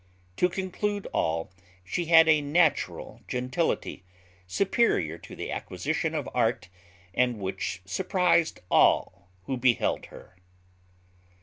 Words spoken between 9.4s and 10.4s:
who beheld her.